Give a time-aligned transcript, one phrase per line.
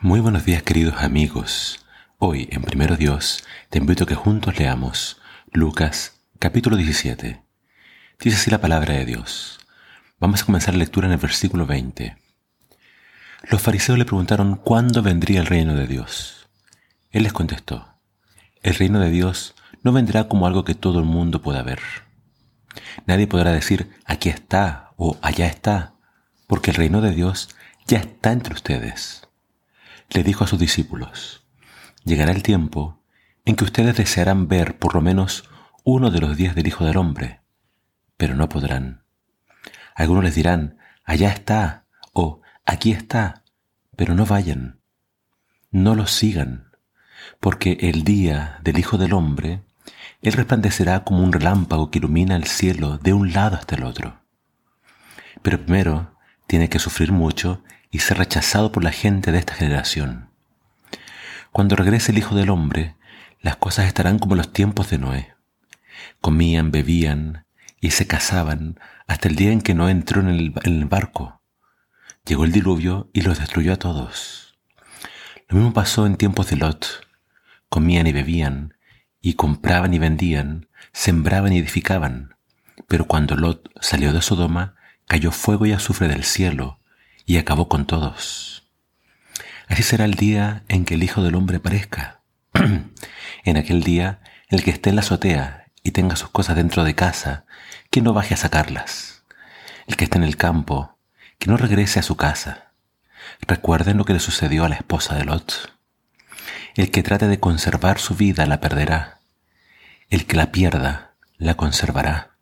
[0.00, 1.84] Muy buenos días queridos amigos.
[2.18, 5.20] Hoy en Primero Dios te invito a que juntos leamos
[5.50, 7.42] Lucas capítulo 17.
[8.20, 9.58] Dice así la palabra de Dios.
[10.20, 12.16] Vamos a comenzar la lectura en el versículo 20.
[13.50, 16.48] Los fariseos le preguntaron cuándo vendría el reino de Dios.
[17.10, 17.98] Él les contestó,
[18.62, 21.80] el reino de Dios no vendrá como algo que todo el mundo pueda ver.
[23.06, 25.94] Nadie podrá decir aquí está o allá está,
[26.46, 27.48] porque el reino de Dios
[27.88, 29.27] ya está entre ustedes
[30.10, 31.46] le dijo a sus discípulos,
[32.04, 33.02] llegará el tiempo
[33.44, 35.48] en que ustedes desearán ver por lo menos
[35.84, 37.40] uno de los días del Hijo del Hombre,
[38.16, 39.04] pero no podrán.
[39.94, 43.42] Algunos les dirán, allá está, o aquí está,
[43.96, 44.80] pero no vayan,
[45.70, 46.72] no los sigan,
[47.40, 49.62] porque el día del Hijo del Hombre,
[50.22, 54.20] Él resplandecerá como un relámpago que ilumina el cielo de un lado hasta el otro.
[55.42, 56.16] Pero primero
[56.46, 60.30] tiene que sufrir mucho y ser rechazado por la gente de esta generación.
[61.52, 62.96] Cuando regrese el Hijo del Hombre,
[63.40, 65.34] las cosas estarán como los tiempos de Noé.
[66.20, 67.46] Comían, bebían
[67.80, 71.40] y se casaban hasta el día en que Noé entró en el, en el barco.
[72.24, 74.58] Llegó el diluvio y los destruyó a todos.
[75.48, 77.06] Lo mismo pasó en tiempos de Lot.
[77.70, 78.74] Comían y bebían,
[79.20, 82.36] y compraban y vendían, sembraban y edificaban.
[82.86, 84.74] Pero cuando Lot salió de Sodoma,
[85.06, 86.77] cayó fuego y azufre del cielo
[87.28, 88.64] y acabó con todos.
[89.68, 92.22] Así será el día en que el Hijo del Hombre aparezca.
[93.44, 96.94] en aquel día, el que esté en la azotea y tenga sus cosas dentro de
[96.94, 97.44] casa,
[97.90, 99.24] que no baje a sacarlas.
[99.86, 100.96] El que esté en el campo,
[101.38, 102.72] que no regrese a su casa.
[103.42, 105.74] Recuerden lo que le sucedió a la esposa de Lot.
[106.76, 109.20] El que trate de conservar su vida la perderá.
[110.08, 112.38] El que la pierda la conservará.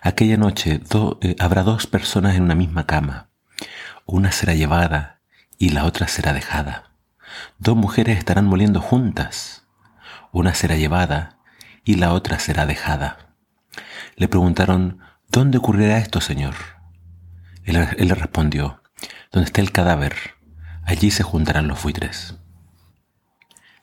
[0.00, 0.80] Aquella noche
[1.20, 3.28] eh, habrá dos personas en una misma cama
[4.10, 5.20] una será llevada
[5.58, 6.92] y la otra será dejada.
[7.58, 9.66] Dos mujeres estarán moliendo juntas.
[10.32, 11.38] Una será llevada
[11.84, 13.34] y la otra será dejada.
[14.16, 16.54] Le preguntaron, ¿dónde ocurrirá esto, Señor?
[17.64, 18.82] Él, le respondió,
[19.30, 20.14] donde está el cadáver,
[20.84, 22.36] allí se juntarán los buitres.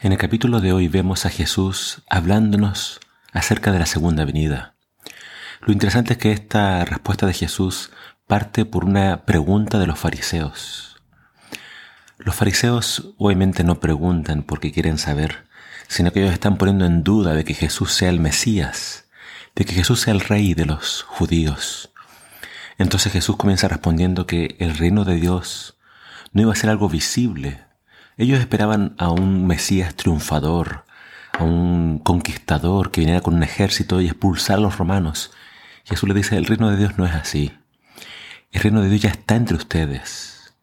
[0.00, 3.00] En el capítulo de hoy vemos a Jesús hablándonos
[3.32, 4.76] acerca de la segunda venida.
[5.62, 7.90] Lo interesante es que esta respuesta de Jesús
[8.32, 10.96] parte por una pregunta de los fariseos.
[12.16, 15.44] Los fariseos obviamente no preguntan porque quieren saber,
[15.86, 19.04] sino que ellos están poniendo en duda de que Jesús sea el Mesías,
[19.54, 21.92] de que Jesús sea el rey de los judíos.
[22.78, 25.76] Entonces Jesús comienza respondiendo que el reino de Dios
[26.32, 27.60] no iba a ser algo visible.
[28.16, 30.86] Ellos esperaban a un Mesías triunfador,
[31.38, 35.32] a un conquistador que viniera con un ejército y expulsar a los romanos.
[35.84, 37.52] Jesús le dice, el reino de Dios no es así.
[38.52, 40.54] El reino de Dios ya está entre ustedes.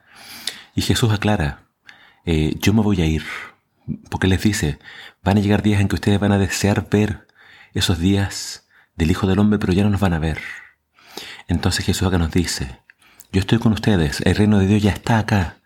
[0.75, 1.63] Y Jesús aclara,
[2.25, 3.23] eh, yo me voy a ir,
[4.09, 4.77] porque les dice,
[5.23, 7.27] van a llegar días en que ustedes van a desear ver
[7.73, 10.39] esos días del Hijo del Hombre, pero ya no nos van a ver.
[11.47, 12.79] Entonces Jesús acá nos dice,
[13.31, 15.57] yo estoy con ustedes, el reino de Dios ya está acá,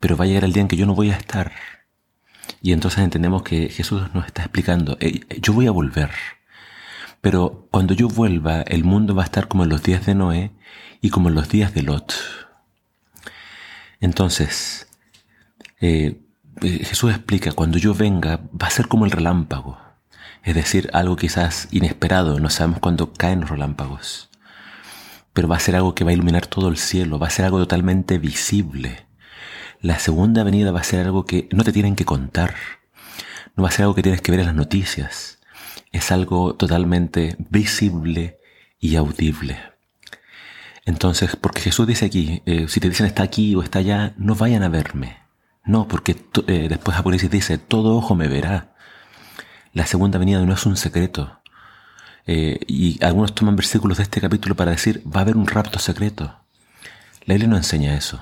[0.00, 1.52] pero va a llegar el día en que yo no voy a estar.
[2.62, 4.98] Y entonces entendemos que Jesús nos está explicando,
[5.40, 6.10] yo voy a volver.
[7.24, 10.50] Pero cuando yo vuelva, el mundo va a estar como en los días de Noé
[11.00, 12.12] y como en los días de Lot.
[13.98, 14.88] Entonces,
[15.80, 16.20] eh,
[16.60, 19.78] eh, Jesús explica, cuando yo venga, va a ser como el relámpago.
[20.42, 24.28] Es decir, algo quizás inesperado, no sabemos cuándo caen los relámpagos.
[25.32, 27.46] Pero va a ser algo que va a iluminar todo el cielo, va a ser
[27.46, 29.06] algo totalmente visible.
[29.80, 32.54] La segunda venida va a ser algo que no te tienen que contar.
[33.56, 35.38] No va a ser algo que tienes que ver en las noticias
[35.94, 38.38] es algo totalmente visible
[38.80, 39.56] y audible.
[40.84, 44.34] Entonces, porque Jesús dice aquí, eh, si te dicen está aquí o está allá, no
[44.34, 45.18] vayan a verme.
[45.64, 46.16] No, porque
[46.48, 48.74] eh, después Apocalipsis dice, todo ojo me verá.
[49.72, 51.40] La segunda venida no es un secreto.
[52.26, 55.78] Eh, y algunos toman versículos de este capítulo para decir, va a haber un rapto
[55.78, 56.40] secreto.
[57.24, 58.16] La Biblia no enseña eso.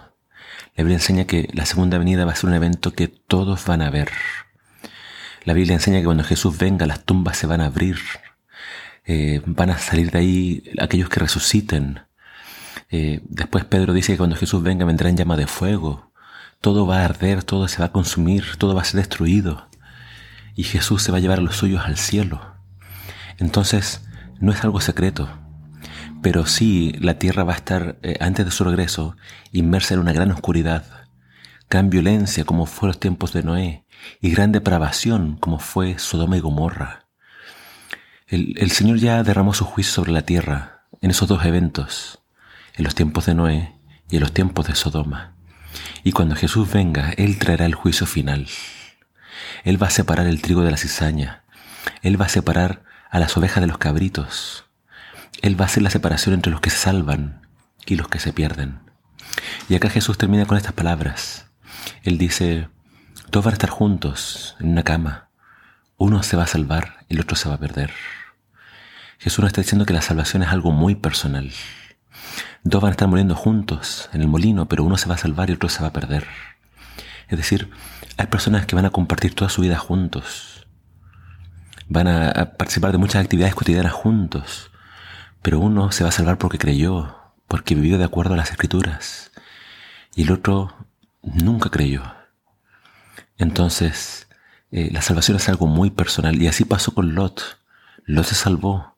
[0.77, 3.81] La Biblia enseña que la segunda venida va a ser un evento que todos van
[3.81, 4.11] a ver.
[5.45, 7.99] La Biblia enseña que cuando Jesús venga las tumbas se van a abrir,
[9.05, 12.01] eh, van a salir de ahí aquellos que resuciten.
[12.91, 16.13] Eh, después Pedro dice que cuando Jesús venga vendrá en llama de fuego,
[16.61, 19.67] todo va a arder, todo se va a consumir, todo va a ser destruido
[20.55, 22.41] y Jesús se va a llevar a los suyos al cielo.
[23.39, 24.03] Entonces,
[24.41, 25.29] no es algo secreto,
[26.23, 29.17] pero sí la tierra va a estar, eh, antes de su regreso,
[29.51, 30.85] inmersa en una gran oscuridad,
[31.73, 33.87] gran violencia como fue los tiempos de Noé,
[34.21, 37.07] y gran depravación como fue Sodoma y Gomorra.
[38.27, 42.23] El, Señor ya derramó su juicio sobre la tierra en esos dos eventos,
[42.75, 43.73] en los tiempos de Noé
[44.11, 45.35] y en los tiempos de Sodoma.
[46.05, 48.49] Y cuando Jesús venga, Él traerá el juicio final.
[49.65, 51.45] Él va a separar el trigo de la cizaña.
[52.03, 54.67] Él va a separar a las ovejas de los cabritos.
[55.41, 57.47] Él va a hacer la separación entre los que se salvan
[57.87, 58.81] y los que se pierden.
[59.71, 61.47] Y acá Jesús termina con estas palabras.
[62.03, 62.69] Él dice,
[63.31, 65.29] todos van a estar juntos en una cama.
[65.97, 67.93] Uno se va a salvar el otro se va a perder.
[69.19, 71.53] Jesús nos está diciendo que la salvación es algo muy personal.
[72.65, 75.51] Dos van a estar muriendo juntos en el molino, pero uno se va a salvar
[75.51, 76.27] y otro se va a perder.
[77.29, 77.71] Es decir,
[78.17, 80.67] hay personas que van a compartir toda su vida juntos.
[81.89, 84.71] Van a participar de muchas actividades cotidianas juntos.
[85.43, 87.17] Pero uno se va a salvar porque creyó,
[87.47, 89.33] porque vivió de acuerdo a las escrituras.
[90.15, 90.75] Y el otro
[91.23, 92.03] nunca creyó.
[93.39, 94.29] Entonces,
[94.71, 96.41] eh, la salvación es algo muy personal.
[96.41, 97.59] Y así pasó con Lot.
[98.07, 98.97] Lot se salvó,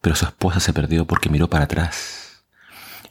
[0.00, 2.44] pero su esposa se perdió porque miró para atrás.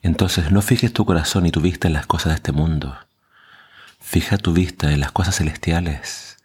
[0.02, 2.98] Entonces, no fijes tu corazón y tu vista en las cosas de este mundo.
[4.00, 6.38] Fija tu vista en las cosas celestiales.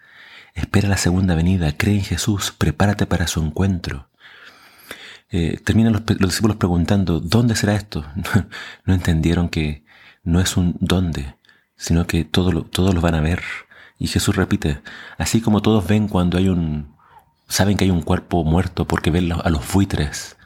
[0.54, 4.08] Espera la segunda venida, cree en Jesús, prepárate para su encuentro.
[5.30, 8.04] Eh, terminan los, discípulos preguntando, ¿dónde será esto?
[8.84, 9.84] No, entendieron que
[10.24, 11.36] no es un dónde,
[11.78, 13.42] sino que todos lo, todos lo van a ver.
[13.98, 14.82] Y Jesús repite,
[15.16, 16.94] así como todos ven cuando hay un,
[17.48, 20.36] saben que hay un cuerpo muerto porque ven a los buitres,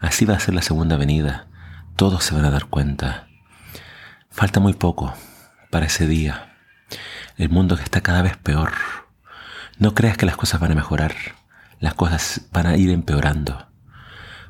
[0.00, 1.46] así va a ser la segunda venida.
[1.96, 3.28] Todos se van a dar cuenta.
[4.30, 5.14] Falta muy poco
[5.70, 6.56] para ese día.
[7.36, 8.72] El mundo que está cada vez peor.
[9.78, 11.14] No creas que las cosas van a mejorar.
[11.80, 13.66] Las cosas van a ir empeorando.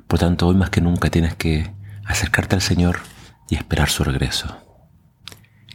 [0.07, 1.73] Por tanto, hoy más que nunca tienes que
[2.05, 3.01] acercarte al Señor
[3.49, 4.68] y esperar su regreso.